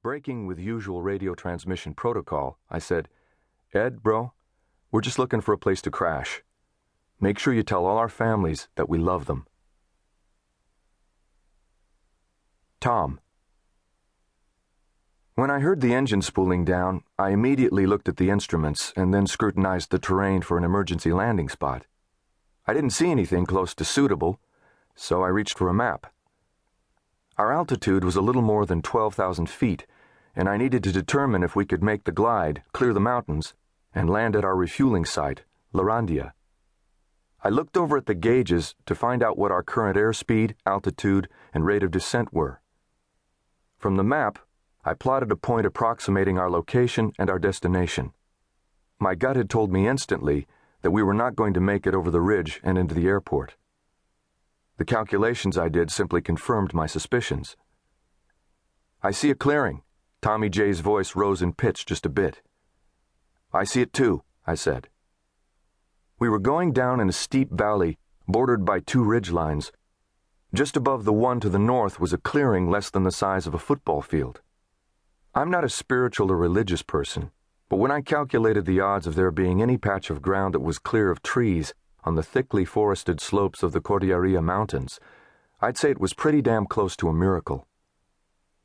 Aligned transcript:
Breaking 0.00 0.46
with 0.46 0.60
usual 0.60 1.02
radio 1.02 1.34
transmission 1.34 1.92
protocol, 1.92 2.56
I 2.70 2.78
said, 2.78 3.08
Ed, 3.74 4.00
bro, 4.00 4.32
we're 4.92 5.00
just 5.00 5.18
looking 5.18 5.40
for 5.40 5.52
a 5.52 5.58
place 5.58 5.82
to 5.82 5.90
crash. 5.90 6.44
Make 7.20 7.36
sure 7.36 7.52
you 7.52 7.64
tell 7.64 7.84
all 7.84 7.98
our 7.98 8.08
families 8.08 8.68
that 8.76 8.88
we 8.88 8.96
love 8.96 9.26
them. 9.26 9.48
Tom. 12.80 13.18
When 15.34 15.50
I 15.50 15.58
heard 15.58 15.80
the 15.80 15.94
engine 15.94 16.22
spooling 16.22 16.64
down, 16.64 17.02
I 17.18 17.30
immediately 17.30 17.84
looked 17.84 18.08
at 18.08 18.18
the 18.18 18.30
instruments 18.30 18.92
and 18.94 19.12
then 19.12 19.26
scrutinized 19.26 19.90
the 19.90 19.98
terrain 19.98 20.42
for 20.42 20.56
an 20.56 20.64
emergency 20.64 21.12
landing 21.12 21.48
spot. 21.48 21.86
I 22.68 22.72
didn't 22.72 22.90
see 22.90 23.10
anything 23.10 23.46
close 23.46 23.74
to 23.74 23.84
suitable, 23.84 24.38
so 24.94 25.24
I 25.24 25.28
reached 25.28 25.58
for 25.58 25.68
a 25.68 25.74
map. 25.74 26.12
Our 27.38 27.52
altitude 27.52 28.02
was 28.02 28.16
a 28.16 28.20
little 28.20 28.42
more 28.42 28.66
than 28.66 28.82
12,000 28.82 29.48
feet, 29.48 29.86
and 30.34 30.48
I 30.48 30.56
needed 30.56 30.82
to 30.82 30.92
determine 30.92 31.44
if 31.44 31.54
we 31.54 31.64
could 31.64 31.84
make 31.84 32.02
the 32.02 32.10
glide, 32.10 32.64
clear 32.72 32.92
the 32.92 32.98
mountains, 32.98 33.54
and 33.94 34.10
land 34.10 34.34
at 34.34 34.44
our 34.44 34.56
refueling 34.56 35.04
site, 35.04 35.44
Larandia. 35.72 36.32
I 37.44 37.50
looked 37.50 37.76
over 37.76 37.96
at 37.96 38.06
the 38.06 38.16
gauges 38.16 38.74
to 38.86 38.94
find 38.96 39.22
out 39.22 39.38
what 39.38 39.52
our 39.52 39.62
current 39.62 39.96
airspeed, 39.96 40.56
altitude, 40.66 41.28
and 41.54 41.64
rate 41.64 41.84
of 41.84 41.92
descent 41.92 42.34
were. 42.34 42.60
From 43.78 43.96
the 43.96 44.02
map, 44.02 44.40
I 44.84 44.94
plotted 44.94 45.30
a 45.30 45.36
point 45.36 45.64
approximating 45.64 46.38
our 46.38 46.50
location 46.50 47.12
and 47.20 47.30
our 47.30 47.38
destination. 47.38 48.12
My 48.98 49.14
gut 49.14 49.36
had 49.36 49.48
told 49.48 49.72
me 49.72 49.86
instantly 49.86 50.48
that 50.82 50.90
we 50.90 51.04
were 51.04 51.14
not 51.14 51.36
going 51.36 51.54
to 51.54 51.60
make 51.60 51.86
it 51.86 51.94
over 51.94 52.10
the 52.10 52.20
ridge 52.20 52.60
and 52.64 52.76
into 52.76 52.96
the 52.96 53.06
airport. 53.06 53.54
The 54.78 54.84
calculations 54.84 55.58
I 55.58 55.68
did 55.68 55.90
simply 55.90 56.22
confirmed 56.22 56.72
my 56.72 56.86
suspicions. 56.86 57.56
I 59.02 59.10
see 59.10 59.30
a 59.30 59.34
clearing. 59.34 59.82
Tommy 60.22 60.48
J's 60.48 60.80
voice 60.80 61.16
rose 61.16 61.42
in 61.42 61.52
pitch 61.52 61.84
just 61.84 62.06
a 62.06 62.08
bit. 62.08 62.42
I 63.52 63.64
see 63.64 63.80
it 63.80 63.92
too, 63.92 64.22
I 64.46 64.54
said. 64.54 64.88
We 66.20 66.28
were 66.28 66.38
going 66.38 66.72
down 66.72 67.00
in 67.00 67.08
a 67.08 67.12
steep 67.12 67.50
valley 67.50 67.98
bordered 68.28 68.64
by 68.64 68.78
two 68.78 69.02
ridge 69.02 69.32
lines. 69.32 69.72
Just 70.54 70.76
above 70.76 71.04
the 71.04 71.12
one 71.12 71.40
to 71.40 71.48
the 71.48 71.58
north 71.58 71.98
was 71.98 72.12
a 72.12 72.18
clearing 72.18 72.70
less 72.70 72.88
than 72.88 73.02
the 73.02 73.10
size 73.10 73.48
of 73.48 73.54
a 73.54 73.58
football 73.58 74.00
field. 74.00 74.40
I'm 75.34 75.50
not 75.50 75.64
a 75.64 75.68
spiritual 75.68 76.30
or 76.30 76.36
religious 76.36 76.82
person, 76.82 77.32
but 77.68 77.78
when 77.78 77.90
I 77.90 78.00
calculated 78.00 78.64
the 78.64 78.80
odds 78.80 79.08
of 79.08 79.16
there 79.16 79.32
being 79.32 79.60
any 79.60 79.76
patch 79.76 80.08
of 80.08 80.22
ground 80.22 80.54
that 80.54 80.60
was 80.60 80.78
clear 80.78 81.10
of 81.10 81.22
trees 81.22 81.74
on 82.08 82.14
the 82.14 82.22
thickly 82.22 82.64
forested 82.64 83.20
slopes 83.20 83.62
of 83.62 83.72
the 83.72 83.82
Cordillera 83.82 84.40
Mountains, 84.40 84.98
I'd 85.60 85.76
say 85.76 85.90
it 85.90 86.00
was 86.00 86.14
pretty 86.14 86.40
damn 86.40 86.64
close 86.64 86.96
to 86.96 87.10
a 87.10 87.12
miracle. 87.12 87.68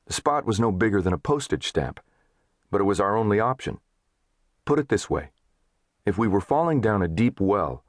The 0.06 0.14
spot 0.14 0.46
was 0.46 0.62
no 0.62 0.72
bigger 0.72 1.02
than 1.02 1.12
a 1.12 1.18
postage 1.18 1.68
stamp, 1.68 2.00
but 2.72 2.80
it 2.80 2.86
was 2.86 3.02
our 3.02 3.18
only 3.18 3.42
option. 3.42 3.80
Put 4.64 4.80
it 4.80 4.88
this 4.88 5.10
way 5.10 5.32
if 6.06 6.18
we 6.18 6.26
were 6.26 6.40
falling 6.40 6.80
down 6.80 7.02
a 7.02 7.08
deep 7.10 7.42
well, 7.42 7.84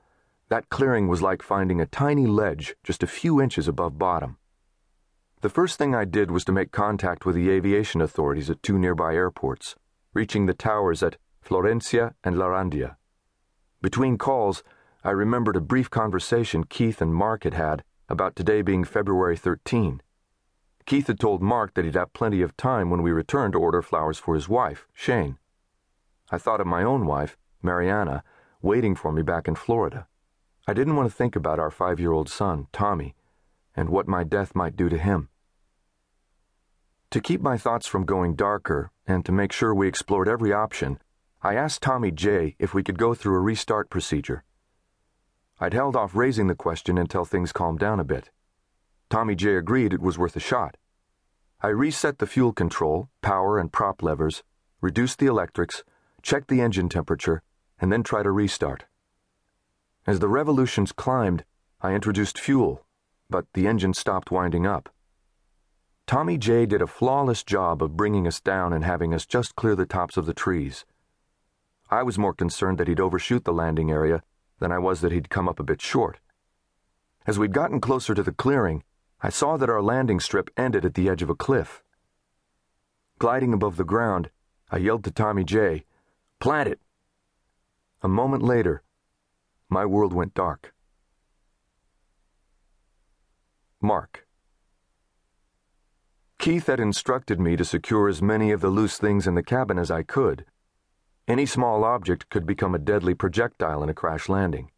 that 0.49 0.71
clearing 0.71 1.07
was 1.07 1.23
like 1.23 1.41
finding 1.41 1.81
a 1.81 1.87
tiny 1.87 2.27
ledge 2.27 2.75
just 2.83 3.05
a 3.05 3.09
few 3.09 3.41
inches 3.41 3.69
above 3.69 3.97
bottom. 3.97 4.39
The 5.43 5.49
first 5.49 5.79
thing 5.79 5.95
I 5.95 6.05
did 6.05 6.33
was 6.33 6.45
to 6.47 6.53
make 6.53 6.73
contact 6.73 7.25
with 7.25 7.37
the 7.37 7.51
aviation 7.51 8.01
authorities 8.01 8.51
at 8.51 8.61
two 8.61 8.77
nearby 8.77 9.15
airports, 9.15 9.77
reaching 10.15 10.47
the 10.47 10.55
towers 10.55 11.01
at 11.01 11.17
Florencia 11.45 12.15
and 12.25 12.35
Larandia. 12.35 12.97
Between 13.81 14.19
calls, 14.19 14.65
I 15.07 15.11
remembered 15.11 15.57
a 15.57 15.61
brief 15.61 15.91
conversation 15.91 16.65
Keith 16.65 17.03
and 17.03 17.15
Mark 17.15 17.45
had 17.45 17.53
had 17.53 17.85
about 18.09 18.35
today 18.35 18.63
being 18.63 18.85
February 18.85 19.37
13. 19.37 20.01
Keith 20.87 21.09
had 21.09 21.21
told 21.21 21.43
Mark 21.43 21.75
that 21.75 21.85
he'd 21.85 21.95
have 21.95 22.15
plenty 22.15 22.41
of 22.41 22.57
time 22.57 22.89
when 22.89 23.03
we 23.03 23.13
returned 23.13 23.53
to 23.53 23.59
order 23.59 23.83
flowers 23.83 24.19
for 24.19 24.35
his 24.35 24.49
wife, 24.49 24.89
Shane. 24.95 25.37
I 26.31 26.39
thought 26.39 26.63
of 26.63 26.67
my 26.67 26.83
own 26.83 27.05
wife, 27.05 27.37
Mariana, 27.63 28.25
waiting 28.63 28.95
for 28.95 29.13
me 29.13 29.21
back 29.21 29.47
in 29.47 29.57
Florida. 29.57 30.07
I 30.67 30.73
didn't 30.73 30.97
want 30.97 31.11
to 31.11 31.15
think 31.15 31.37
about 31.37 31.59
our 31.59 31.71
five 31.71 32.01
year 32.01 32.13
old 32.13 32.31
son, 32.31 32.69
Tommy, 32.73 33.15
and 33.77 33.91
what 33.91 34.09
my 34.09 34.25
death 34.25 34.55
might 34.55 34.75
do 34.75 34.89
to 34.89 34.97
him. 34.97 35.29
To 37.11 37.21
keep 37.21 37.43
my 37.43 37.59
thoughts 37.59 37.87
from 37.87 38.07
going 38.07 38.37
darker 38.37 38.91
and 39.07 39.23
to 39.27 39.33
make 39.33 39.53
sure 39.53 39.75
we 39.75 39.87
explored 39.87 40.29
every 40.29 40.55
option, 40.55 40.99
I 41.43 41.57
asked 41.57 41.83
Tommy 41.83 42.11
J 42.11 42.57
if 42.59 42.73
we 42.73 42.83
could 42.83 42.99
go 42.99 43.13
through 43.13 43.37
a 43.37 43.41
restart 43.41 43.91
procedure. 43.91 44.45
I'd 45.61 45.73
held 45.73 45.95
off 45.95 46.17
raising 46.17 46.49
the 46.49 46.55
question 46.55 46.99
until 46.99 47.25
things 47.25 47.53
calmed 47.53 47.79
down 47.79 48.01
a 48.01 48.05
bit. 48.05 48.31
Tommy 49.09 49.37
J 49.37 49.57
agreed 49.57 49.93
it 49.93 50.01
was 50.01 50.19
worth 50.19 50.35
a 50.35 50.41
shot. 50.41 50.77
I 51.63 51.69
reset 51.69 52.19
the 52.19 52.27
fuel 52.27 52.53
control, 52.53 53.09
power, 53.23 53.59
and 53.59 53.73
prop 53.73 54.03
levers, 54.03 54.43
reduced 54.81 55.19
the 55.19 55.27
electrics, 55.27 55.85
checked 56.23 56.49
the 56.49 56.61
engine 56.61 56.89
temperature, 56.89 57.43
and 57.79 57.93
then 57.93 58.03
tried 58.03 58.27
a 58.27 58.31
restart. 58.31 58.87
As 60.07 60.19
the 60.19 60.29
revolutions 60.29 60.93
climbed, 60.93 61.45
I 61.81 61.93
introduced 61.93 62.39
fuel, 62.39 62.85
but 63.31 63.47
the 63.55 63.67
engine 63.69 63.95
stopped 63.95 64.31
winding 64.31 64.67
up. 64.67 64.89
Tommy 66.07 66.37
J 66.37 66.67
did 66.67 66.83
a 66.83 66.87
flawless 66.87 67.43
job 67.43 67.83
of 67.83 67.97
bringing 67.97 68.27
us 68.27 68.41
down 68.41 68.73
and 68.73 68.85
having 68.85 69.15
us 69.15 69.25
just 69.25 69.55
clear 69.55 69.77
the 69.77 69.87
tops 69.87 70.17
of 70.17 70.27
the 70.27 70.35
trees. 70.35 70.85
I 71.91 72.03
was 72.03 72.19
more 72.19 72.35
concerned 72.35 72.79
that 72.79 72.89
he'd 72.89 73.01
overshoot 73.01 73.45
the 73.45 73.53
landing 73.53 73.91
area 73.91 74.23
than 74.59 74.73
I 74.73 74.79
was 74.79 75.01
that 75.01 75.13
he'd 75.13 75.31
come 75.31 75.49
up 75.49 75.61
a 75.61 75.65
bit 75.65 75.81
short. 75.81 76.19
As 77.27 77.39
we'd 77.39 77.53
gotten 77.53 77.81
closer 77.81 78.15
to 78.15 78.23
the 78.23 78.33
clearing, 78.33 78.83
I 79.21 79.31
saw 79.31 79.57
that 79.57 79.71
our 79.71 79.83
landing 79.83 80.21
strip 80.21 80.51
ended 80.57 80.85
at 80.85 80.95
the 80.95 81.09
edge 81.09 81.23
of 81.23 81.31
a 81.31 81.35
cliff. 81.35 81.83
Gliding 83.19 83.53
above 83.55 83.77
the 83.77 83.85
ground, 83.85 84.31
I 84.71 84.79
yelled 84.79 85.05
to 85.05 85.11
Tommy 85.11 85.45
J, 85.45 85.85
Plant 86.41 86.69
it! 86.69 86.81
A 88.03 88.09
moment 88.09 88.43
later, 88.43 88.83
my 89.69 89.87
world 89.87 90.13
went 90.13 90.35
dark. 90.35 90.75
Mark. 93.81 94.27
Keith 96.39 96.67
had 96.67 96.81
instructed 96.81 97.41
me 97.41 97.57
to 97.57 97.65
secure 97.65 98.09
as 98.09 98.21
many 98.21 98.51
of 98.51 98.61
the 98.61 98.69
loose 98.69 98.99
things 98.99 99.27
in 99.27 99.35
the 99.35 99.43
cabin 99.43 99.79
as 99.79 99.91
I 99.91 100.03
could 100.03 100.45
any 101.27 101.47
small 101.47 101.85
object 101.85 102.29
could 102.29 102.45
become 102.45 102.75
a 102.75 102.79
deadly 102.79 103.15
projectile 103.15 103.83
in 103.83 103.89
a 103.89 103.95
crash 103.95 104.29
landing. 104.29 104.71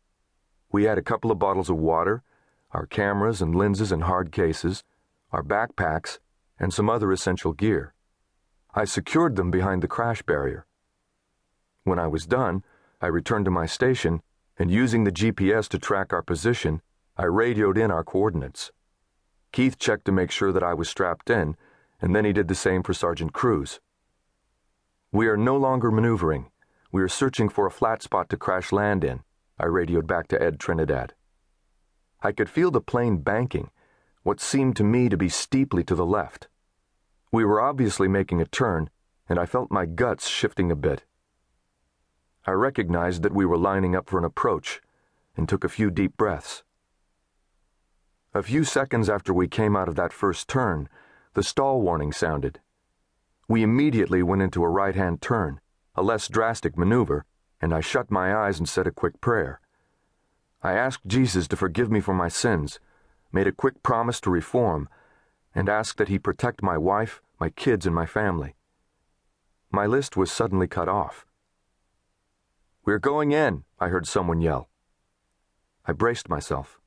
We 0.70 0.84
had 0.84 0.98
a 0.98 1.02
couple 1.02 1.30
of 1.30 1.38
bottles 1.38 1.68
of 1.68 1.76
water, 1.76 2.22
our 2.70 2.86
cameras 2.86 3.42
and 3.42 3.54
lenses 3.54 3.90
in 3.90 4.02
hard 4.02 4.30
cases, 4.30 4.84
our 5.32 5.42
backpacks, 5.42 6.18
and 6.58 6.72
some 6.72 6.88
other 6.88 7.10
essential 7.10 7.52
gear. 7.52 7.94
I 8.74 8.84
secured 8.84 9.36
them 9.36 9.50
behind 9.50 9.82
the 9.82 9.88
crash 9.88 10.22
barrier. 10.22 10.66
When 11.84 11.98
I 11.98 12.06
was 12.06 12.26
done, 12.26 12.62
I 13.00 13.08
returned 13.08 13.46
to 13.46 13.50
my 13.50 13.66
station, 13.66 14.22
and 14.58 14.70
using 14.70 15.04
the 15.04 15.12
GPS 15.12 15.68
to 15.68 15.78
track 15.78 16.12
our 16.12 16.22
position, 16.22 16.80
I 17.16 17.24
radioed 17.24 17.78
in 17.78 17.90
our 17.90 18.04
coordinates. 18.04 18.70
Keith 19.52 19.78
checked 19.78 20.04
to 20.04 20.12
make 20.12 20.30
sure 20.30 20.52
that 20.52 20.62
I 20.62 20.74
was 20.74 20.88
strapped 20.88 21.30
in, 21.30 21.56
and 22.00 22.14
then 22.14 22.24
he 22.24 22.32
did 22.32 22.48
the 22.48 22.54
same 22.54 22.82
for 22.82 22.94
Sergeant 22.94 23.32
Cruz. 23.32 23.80
We 25.16 25.28
are 25.28 25.36
no 25.38 25.56
longer 25.56 25.90
maneuvering. 25.90 26.50
We 26.92 27.00
are 27.00 27.08
searching 27.08 27.48
for 27.48 27.66
a 27.66 27.70
flat 27.70 28.02
spot 28.02 28.28
to 28.28 28.36
crash 28.36 28.70
land 28.70 29.02
in, 29.02 29.22
I 29.58 29.64
radioed 29.64 30.06
back 30.06 30.28
to 30.28 30.42
Ed 30.42 30.60
Trinidad. 30.60 31.14
I 32.20 32.32
could 32.32 32.50
feel 32.50 32.70
the 32.70 32.82
plane 32.82 33.22
banking, 33.22 33.70
what 34.24 34.42
seemed 34.42 34.76
to 34.76 34.84
me 34.84 35.08
to 35.08 35.16
be 35.16 35.30
steeply 35.30 35.82
to 35.84 35.94
the 35.94 36.04
left. 36.04 36.48
We 37.32 37.46
were 37.46 37.62
obviously 37.62 38.08
making 38.08 38.42
a 38.42 38.44
turn, 38.44 38.90
and 39.26 39.38
I 39.38 39.46
felt 39.46 39.70
my 39.70 39.86
guts 39.86 40.28
shifting 40.28 40.70
a 40.70 40.76
bit. 40.76 41.04
I 42.46 42.50
recognized 42.50 43.22
that 43.22 43.32
we 43.32 43.46
were 43.46 43.56
lining 43.56 43.96
up 43.96 44.10
for 44.10 44.18
an 44.18 44.24
approach 44.26 44.82
and 45.34 45.48
took 45.48 45.64
a 45.64 45.70
few 45.70 45.90
deep 45.90 46.18
breaths. 46.18 46.62
A 48.34 48.42
few 48.42 48.64
seconds 48.64 49.08
after 49.08 49.32
we 49.32 49.48
came 49.48 49.76
out 49.76 49.88
of 49.88 49.94
that 49.94 50.12
first 50.12 50.46
turn, 50.46 50.90
the 51.32 51.42
stall 51.42 51.80
warning 51.80 52.12
sounded. 52.12 52.60
We 53.48 53.62
immediately 53.62 54.22
went 54.22 54.42
into 54.42 54.64
a 54.64 54.68
right 54.68 54.94
hand 54.94 55.22
turn, 55.22 55.60
a 55.94 56.02
less 56.02 56.28
drastic 56.28 56.76
maneuver, 56.76 57.24
and 57.60 57.72
I 57.72 57.80
shut 57.80 58.10
my 58.10 58.34
eyes 58.34 58.58
and 58.58 58.68
said 58.68 58.86
a 58.86 58.92
quick 58.92 59.20
prayer. 59.20 59.60
I 60.62 60.72
asked 60.72 61.06
Jesus 61.06 61.46
to 61.48 61.56
forgive 61.56 61.90
me 61.90 62.00
for 62.00 62.14
my 62.14 62.28
sins, 62.28 62.80
made 63.32 63.46
a 63.46 63.52
quick 63.52 63.82
promise 63.82 64.20
to 64.22 64.30
reform, 64.30 64.88
and 65.54 65.68
asked 65.68 65.96
that 65.98 66.08
he 66.08 66.18
protect 66.18 66.62
my 66.62 66.76
wife, 66.76 67.22
my 67.38 67.50
kids, 67.50 67.86
and 67.86 67.94
my 67.94 68.06
family. 68.06 68.56
My 69.70 69.86
list 69.86 70.16
was 70.16 70.32
suddenly 70.32 70.66
cut 70.66 70.88
off. 70.88 71.24
We're 72.84 72.98
going 72.98 73.32
in, 73.32 73.64
I 73.78 73.88
heard 73.88 74.06
someone 74.06 74.40
yell. 74.40 74.68
I 75.84 75.92
braced 75.92 76.28
myself. 76.28 76.80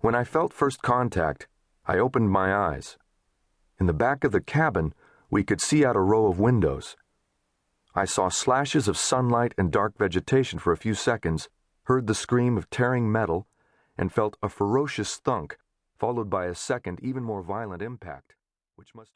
When 0.00 0.14
I 0.14 0.24
felt 0.24 0.52
first 0.52 0.82
contact, 0.82 1.48
I 1.86 1.98
opened 1.98 2.30
my 2.30 2.54
eyes. 2.54 2.96
In 3.80 3.86
the 3.86 3.92
back 3.92 4.22
of 4.22 4.32
the 4.32 4.40
cabin, 4.40 4.94
we 5.30 5.44
could 5.44 5.60
see 5.60 5.84
out 5.84 5.96
a 5.96 6.00
row 6.00 6.26
of 6.26 6.38
windows. 6.38 6.96
I 7.94 8.04
saw 8.04 8.28
slashes 8.28 8.88
of 8.88 8.96
sunlight 8.96 9.54
and 9.58 9.70
dark 9.70 9.98
vegetation 9.98 10.58
for 10.58 10.72
a 10.72 10.76
few 10.76 10.94
seconds, 10.94 11.48
heard 11.84 12.06
the 12.06 12.14
scream 12.14 12.56
of 12.56 12.70
tearing 12.70 13.10
metal, 13.10 13.46
and 13.96 14.12
felt 14.12 14.36
a 14.42 14.48
ferocious 14.48 15.16
thunk, 15.16 15.58
followed 15.98 16.30
by 16.30 16.46
a 16.46 16.54
second, 16.54 17.00
even 17.02 17.24
more 17.24 17.42
violent 17.42 17.82
impact, 17.82 18.34
which 18.76 18.94
must 18.94 19.06